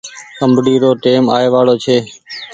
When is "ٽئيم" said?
1.03-1.23